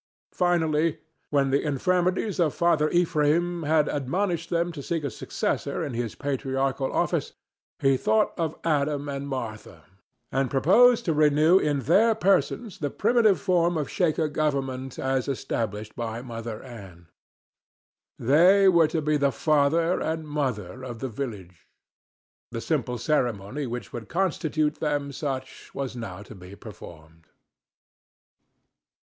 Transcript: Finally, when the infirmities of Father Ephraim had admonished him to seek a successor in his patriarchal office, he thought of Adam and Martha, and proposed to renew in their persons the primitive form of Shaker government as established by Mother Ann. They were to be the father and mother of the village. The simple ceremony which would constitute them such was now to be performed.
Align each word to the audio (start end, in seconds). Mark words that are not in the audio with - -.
Finally, 0.31 0.97
when 1.29 1.51
the 1.51 1.61
infirmities 1.61 2.39
of 2.39 2.55
Father 2.55 2.89
Ephraim 2.89 3.61
had 3.61 3.87
admonished 3.87 4.51
him 4.51 4.71
to 4.71 4.81
seek 4.81 5.03
a 5.03 5.11
successor 5.11 5.83
in 5.85 5.93
his 5.93 6.15
patriarchal 6.15 6.91
office, 6.91 7.33
he 7.77 7.97
thought 7.97 8.33
of 8.35 8.55
Adam 8.63 9.07
and 9.07 9.27
Martha, 9.29 9.83
and 10.31 10.49
proposed 10.49 11.05
to 11.05 11.13
renew 11.13 11.59
in 11.59 11.81
their 11.81 12.15
persons 12.15 12.79
the 12.79 12.89
primitive 12.89 13.39
form 13.39 13.77
of 13.77 13.91
Shaker 13.91 14.27
government 14.27 14.97
as 14.97 15.27
established 15.27 15.95
by 15.95 16.23
Mother 16.23 16.63
Ann. 16.63 17.05
They 18.17 18.67
were 18.67 18.87
to 18.87 19.03
be 19.03 19.17
the 19.17 19.31
father 19.31 20.01
and 20.01 20.27
mother 20.27 20.81
of 20.83 20.97
the 20.97 21.09
village. 21.09 21.67
The 22.49 22.59
simple 22.59 22.97
ceremony 22.97 23.67
which 23.67 23.93
would 23.93 24.09
constitute 24.09 24.79
them 24.79 25.11
such 25.11 25.69
was 25.75 25.95
now 25.95 26.23
to 26.23 26.33
be 26.33 26.55
performed. 26.55 27.27